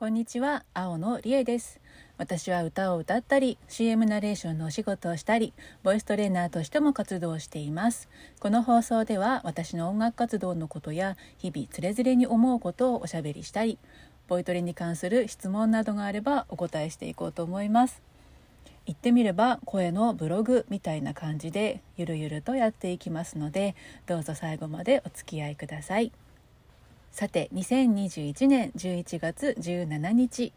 [0.00, 1.78] こんにちは、青野理恵です。
[2.16, 8.08] 私は歌を歌ったり、CM ナレーションのお仕事をしたり、ボイストレーナーとしても活動しています。
[8.40, 13.78] この放送では私の音楽活動のことや、日々つれづれに思うことをおしゃべりしたり、
[14.26, 18.00] ボイトレに関する質問などがあればお答えしていこうと思います。
[18.86, 23.76] 言ってみれば声のブログみたいな感じでゆるゆるとやっていきますので
[24.06, 26.10] どうぞ最後までお付き合いください。
[27.12, 30.52] さて2021年11月17日、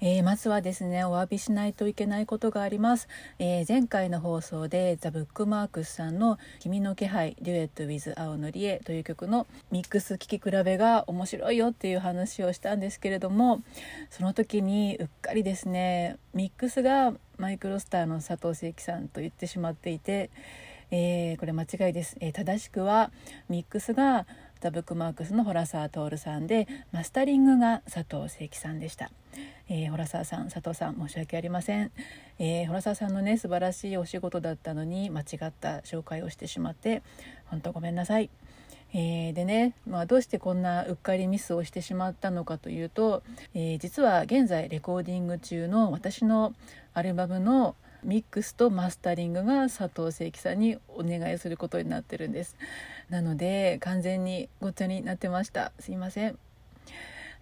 [0.00, 3.08] えー、まずはですねお詫びしないといけないことがあります、
[3.38, 13.62] えー、前回の放送でザ・ブックマークスさんの「君の気配デュエット with 青のりえ」という曲のミックス聴き比べが面白いよっていう話をしたんですけれども
[14.10, 20.30] その時にうっかりですねミックスがマイクロスターの佐藤正樹さんと言ってしまっていて
[20.90, 23.10] えー、これ間違いです、えー、正しくは
[23.48, 24.26] ミックスが
[24.64, 29.10] ザ・ブックマークスのホラサー徹さんでマスタリングが佐藤正樹さんでした、
[29.68, 31.92] えー、ホラサーさん佐藤さん申し訳ありません、
[32.38, 37.02] えー、ホラサーさんのね素晴らしいお仕事だったのに間違った紹介をしてしまって
[37.44, 38.30] 本当ごめんなさい。
[38.94, 46.54] えー、でね、まあ、どうしてこんなうっかりミスをしてしまったのかというと、えー、実は現在レコーディング中の私の
[46.94, 52.56] アルバムのミックスとマスタリングが佐藤正樹さんにお願いすることになってるんです。
[53.10, 55.72] なので完全にごっちゃになってました。
[55.78, 56.38] すいません、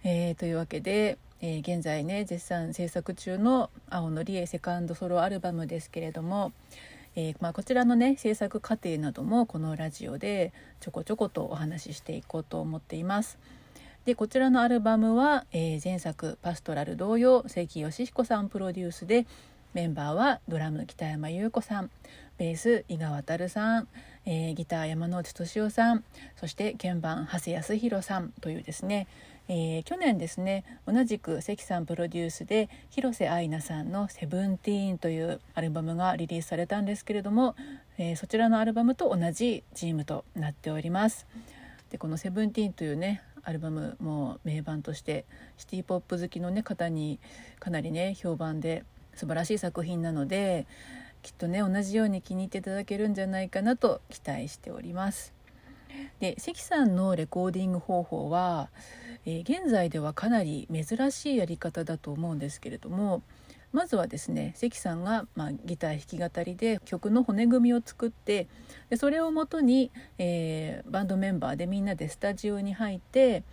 [0.03, 6.51] えー、というわけで、えー、現在ね絶賛制作中の青のりえセカンドソロアルバムですけれども
[7.15, 13.37] えー、まあ、こちらのね制作過程などもこのラジオでちょこちょことお話ししていこうと思っています。
[14.05, 19.25] でこちらのアルバムは、えー、前作「パストラル」同様関義彦さんプロデュースで
[19.73, 21.89] メンバーはドラム北山優子さん
[22.37, 23.87] ベース伊賀渉さん、
[24.25, 26.03] えー、ギター山之内俊夫さん
[26.35, 29.07] そして鍵盤長谷康弘さんというですね、
[29.47, 37.55] えー、去年ですね同じく関さんプロデュースで広瀬アイナさんの「セブンティーンというアルバムがリリースされたんですけれども、
[37.97, 41.25] えー、そちらのアルバムと同じチームとなっております。
[41.89, 45.25] でこの「セブンティーンというねアルバムも名盤として
[45.57, 47.19] シティ・ポップ好きの、ね、方に
[47.59, 48.83] かなりね評判で
[49.15, 50.65] 素晴らしい作品なので
[51.21, 55.33] きっとね同じように気に入っていただけるんじゃないかなと期待しております。
[56.19, 58.69] で関さんのレコーディング方法は、
[59.25, 63.21] えー、現在ではかなり珍しいやり方だと思うんですけれども
[63.71, 68.47] まずはですね関さんが、まあ、ギター弾き語りで曲の骨組みを作って
[68.89, 73.43] でそれをもとに、えー、バンドメンバーでみんなでスタジオに入って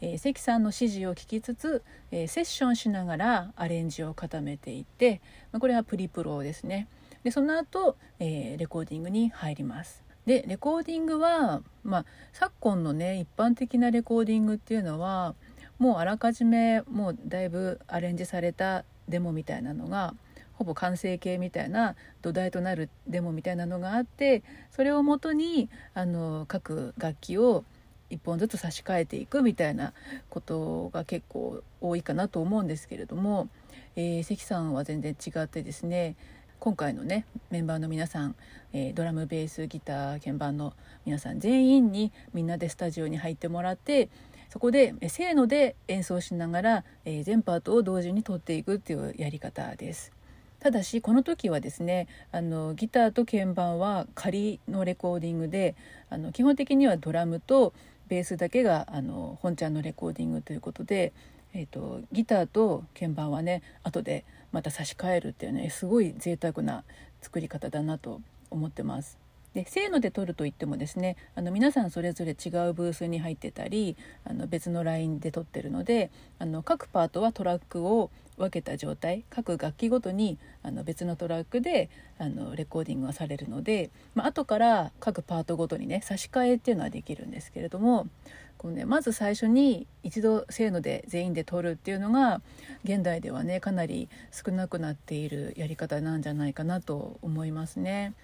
[0.00, 5.20] えー、関さんの指示を聞きつつ、えー、セッションしながらアレンジを固めていって、
[5.52, 6.88] まあ、これはプリプロですね。
[7.22, 10.02] でその後、えー、レコーディングに入ります。
[10.26, 15.34] でレコーディングは、まあ、昨今のね一般的なレコーディングっていうのは
[15.78, 20.14] もうあらかじめもうだいぶアレンジされたデモみたいなのが
[20.52, 27.64] ほぼ完成形みたいな土台となるデモみたいなのがあってそれをもとにあの各楽器を
[28.10, 29.92] 一本ずつ差し替えていくみたいな
[30.28, 33.48] ことが結構多いかなと思うんですけれども、
[33.96, 36.16] えー、関さんは全然違ってですね
[36.58, 38.36] 今回のねメンバーの皆さん、
[38.74, 40.74] えー、ドラムベースギター鍵盤の
[41.06, 44.10] 皆さん全員にみんなでスタジオに入ってもらって
[44.50, 50.12] そこでせーので演奏しながら、えー、全パートを同時に取っていくっていうやり方です。
[50.58, 55.74] ただしこの時はですねあのギターと鍵盤は仮のレコーディングで
[56.10, 57.72] あの基本的にはドラムと
[58.10, 61.12] ベースだけがあの本ちゃんのレコーディングということで、
[61.54, 66.82] えーと、ギターと鍵盤はね後でまた差し替えるっていうねすごい贅沢な
[67.22, 68.20] 作り方だなと
[68.50, 69.16] 思ってます。
[69.54, 88.08] でせーので撮るといってもですねあの皆さんそれぞれ違うブースに入ってたりあの別のラインで撮ってるのであの各パートはトラックを分けた状態各楽器ごとにあの別のトラックであのレコーディングがされるので、まあ後から各パートごとにね差し替えっていうのはできるんですけれども
[88.56, 92.40] こう、ね、まず最初に一度せーので全員で撮るっていうのが
[92.84, 98.14] 現代ではねかなり少なくなっているやり方なんじゃないかなと思いますね。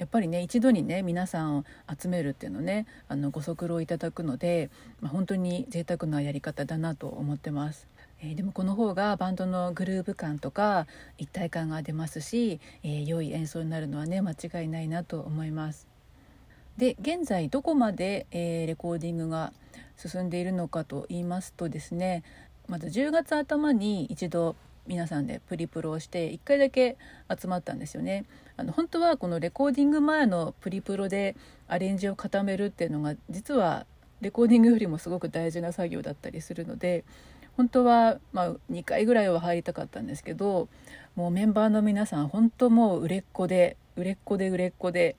[0.00, 4.70] やっぱりね一度にね皆さんを集めるっていうのねあのご足労いただくので、
[5.02, 7.86] まあ、本当に贅沢なやり方だなと思ってます。
[8.22, 10.86] えー、でもこの方がバンドのグルーヴ感とか
[11.18, 15.86] 一体感が出ますし、えー、良い演奏になるのはね間違いないなと思います。
[16.78, 19.52] で現在どこまで、えー、レコーディングが
[19.98, 22.24] 進んでいるのかと言いますとですね
[22.68, 24.56] まず10月頭に一度
[24.86, 26.96] 皆さんでプリプロをして1回だけ
[27.28, 28.24] 集まったんですよね。
[28.56, 31.36] あの本当はこのレコーディング前のプリプロで
[31.68, 33.86] アレンジを固めるっていうのが実は
[34.20, 37.04] レコーディングよりもすごく大事な作業だったりするので
[37.56, 40.68] 本当は、まあ、2回ぐらいは入りたかったんですけど
[41.16, 45.16] もうメンバーの皆さん本当もう売れっ子で売れっ子で売れっ子で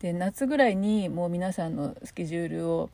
[0.00, 2.90] で夏ぐらいにもう皆さんのスケジュールを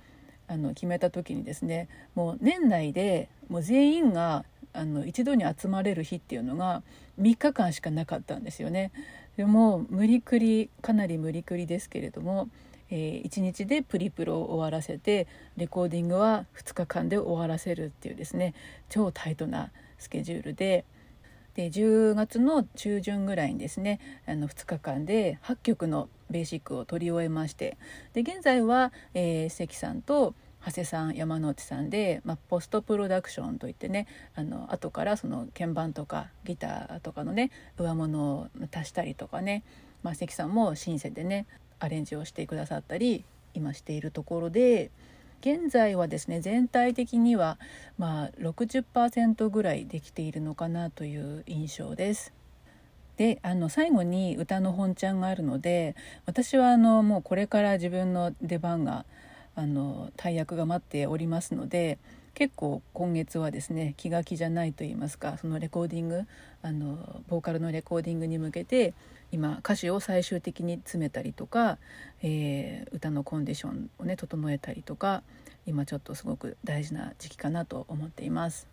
[0.46, 6.82] あの決めた時にですねもう年内でもう全員があの一度に集まれる日っていうのが
[7.20, 8.92] 3日間しかなかったんですよね。
[9.36, 12.48] でも無理くりかなり無理くりですけれども、
[12.90, 15.26] えー、1日でプリプロを終わらせて
[15.56, 18.54] レコーディングは2日間で終わらせるっていうですね
[18.88, 20.84] 超タイトなスケジュールで。
[21.54, 27.76] で10月の中旬ぐらいにですねあの2日間で8曲のベーシックを取り終えまして
[28.12, 30.34] で現在は、えー、関さんと
[30.64, 39.64] 長谷さん山内さんで、まあ、ポストプロダクションといってねあの後からその鍵盤とかギターとかのね上物を足したりとかね、
[40.02, 41.46] まあ、関さんもシンセでね
[41.78, 43.24] アレンジをしてくださったり
[43.54, 44.90] 今しているところで
[45.40, 47.58] 現在はですね全体的には
[47.96, 52.34] まあ60%ぐらいできているのかなという印象です。
[53.16, 59.04] であの最後に歌の本ちゃんがあるので私はあのもうこれから自分の出番が
[59.60, 61.98] あの大役が待っておりますので
[62.32, 66.22] 結構今月はですね気が気じゃないと言いますかそのレコーディング
[66.62, 68.94] あのボーカルのレコーディングに向けて
[69.32, 71.76] 今歌詞を最終的に詰めたりとか、
[72.22, 75.22] えー、歌のコンディションをね整えたりとか
[75.66, 78.66] 今ちょっとすごく大事な時期かなと思っています。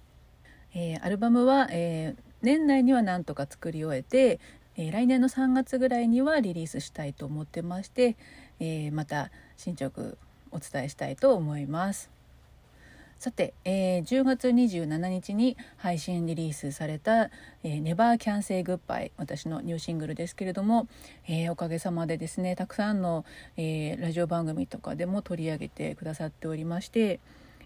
[0.73, 4.39] えー、アルバムは、えー、年内にはなんとか作り終えて、
[4.75, 8.15] え来年の3月ぐらいにはリリースしたいと思ってまして、
[8.59, 10.17] えまた進捗
[10.51, 12.17] お伝えしたいと思います。
[13.19, 17.31] さて、えー、10月27日に配信リリースされた
[17.63, 20.87] 「えー、Never Can Say Goodbye」私のニューシングルですけれども、
[21.27, 23.25] えー、おかげさまでですねたくさんの、
[23.57, 27.19] えー、ラジオ番組とかでも取り上げてくださっておりまして、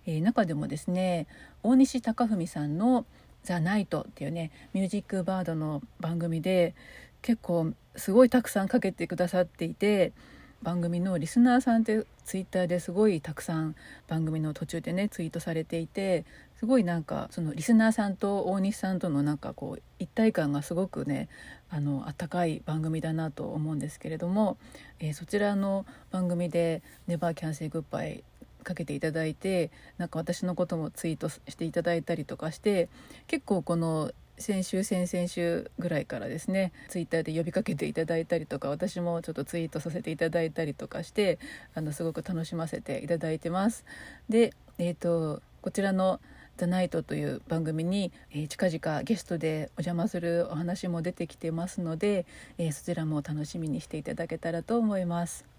[0.06, 1.28] えー、中でもですね
[1.64, 3.06] 大西貴文さんの
[3.44, 6.76] 「ザ・ナイト」っていうねミュージックバードの番組で
[7.22, 10.14] 結構すごいたくさんかけてくださっていて。
[10.64, 13.76] 番組のリスナーさんってツイッターですごいたくさん
[14.08, 16.26] 番組の途中でねツイートされていて
[16.60, 21.30] すごいなんかそのリスナーさんと大西さんとのなんかこう一体感がすごくね
[21.70, 24.58] あの温かい番組だなと思うんですけれども、
[25.00, 28.24] えー、そちらの番組で「ネバーキャンセルグッバイ」
[28.64, 32.90] かけていただいてなんか私のこともツイートしていただいたりとかして
[33.26, 41.40] 結構この先週先々週ぐらいからですねツイッターで呼びかけていただいたりとか私もちょっとツイートさせていただいたりとかして
[41.76, 43.86] あのすごく楽しませていただいてます。
[44.30, 46.20] で、えーと、こちらの
[46.62, 52.28] 「ザナイトという番組に、えー、近々ゲストでお邪魔するお話も出てきてますので、
[52.60, 55.51] えー、そちらも楽しみにしていただけたらと思います。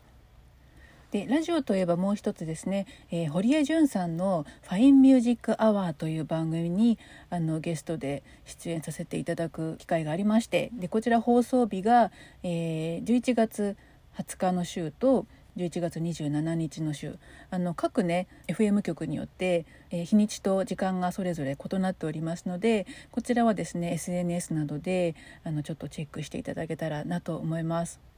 [1.12, 6.99] でラジオといえばもう一つですね、えー、堀江潤さんの「ファインミュージックアワー」という番組に
[7.29, 12.11] あのゲストで出演させていただく機会がありましてでこちら放送日が、
[12.43, 13.76] えー、11月
[14.17, 15.26] 20日の週と
[15.59, 17.19] 11月27日の週
[17.50, 28.12] あの各ね FM 局によって、えー、日にちと時間がそれぞれ異なっておりますのでこちらはですね SNS などであのちょっとチェックしていただけたらなと思います。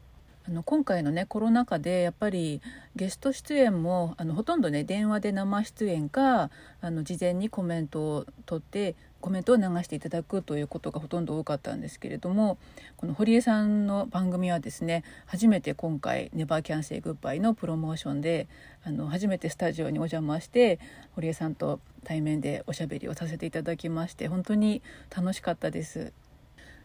[0.46, 2.60] あの今回のねコロナ禍でやっぱり
[2.96, 6.50] ゲスト出演もあのほとんどね電話で生出演か
[6.82, 12.58] あの事前にコメントを取ってコメントを流していただくということがほとんど多かったんですけれども
[12.98, 18.46] この堀江さんの番組はですね初めて今回「ネバーキャンセイグッバイ」のプロモーションで
[18.84, 20.78] あの初めてスタジオにお邪魔して
[21.14, 24.82] 堀江さんと対面でおしゃべりをさせていただきまして本当に
[25.16, 26.12] 楽しかったです。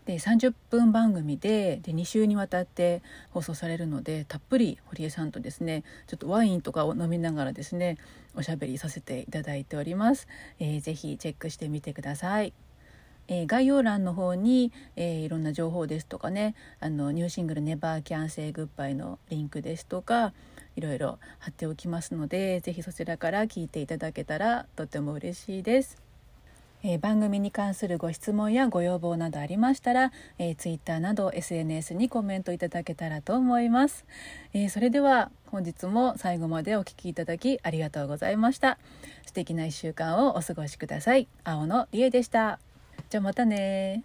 [0.09, 7.99] で30分番組でで2週にわたって放送されるのでたっぷり堀江さんとですねちょっとワインとかを飲みながらですね
[8.33, 10.27] おしゃべりさせていただいております。
[10.59, 12.53] えー、ぜひチェックしてみてください。
[13.27, 20.33] え、概要欄の方に、えー、いろんな情報ですとかねあのニューシングル「ネバーキャンセイグッバイ」のリンクですとか
[20.75, 26.08] いろいろ貼っておきますので是非そちらから聞いていただけたらとても嬉しいです。
[26.83, 34.05] えー、番組に関するご質問やご要望などありましたら、えー、Twitter など SNS にコメントいただけたらと思います、
[34.53, 38.77] えー、それでは本日も最後までお聴きいただきありがとうございました。
[39.25, 41.27] 素敵な1週間をお過ごしください。
[41.43, 42.59] 青野理恵でした。
[43.09, 44.03] じゃあまたね